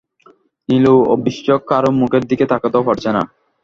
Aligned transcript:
নীলু 0.69 0.93
অবশ্যি 1.13 1.41
কারো 1.69 1.89
মূখের 1.99 2.23
দিকে 2.29 2.45
তাকাতেও 2.51 2.87
পারছে 2.87 3.09
না। 3.15 3.21